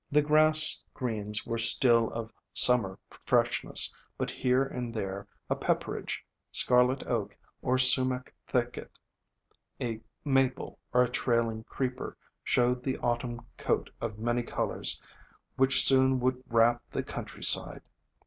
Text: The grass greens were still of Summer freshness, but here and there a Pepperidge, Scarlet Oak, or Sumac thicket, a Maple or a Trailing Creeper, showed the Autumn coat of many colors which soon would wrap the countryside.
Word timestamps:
The 0.11 0.23
grass 0.23 0.83
greens 0.95 1.45
were 1.45 1.59
still 1.59 2.09
of 2.11 2.33
Summer 2.53 2.97
freshness, 3.21 3.93
but 4.17 4.31
here 4.31 4.63
and 4.65 4.95
there 4.95 5.27
a 5.47 5.55
Pepperidge, 5.55 6.25
Scarlet 6.51 7.03
Oak, 7.05 7.37
or 7.61 7.77
Sumac 7.77 8.33
thicket, 8.47 8.89
a 9.79 10.01
Maple 10.25 10.79
or 10.91 11.03
a 11.03 11.07
Trailing 11.11 11.65
Creeper, 11.65 12.17
showed 12.43 12.81
the 12.81 12.97
Autumn 12.97 13.45
coat 13.57 13.91
of 14.01 14.17
many 14.17 14.41
colors 14.41 14.99
which 15.55 15.83
soon 15.83 16.19
would 16.19 16.43
wrap 16.47 16.81
the 16.89 17.03
countryside. 17.03 17.83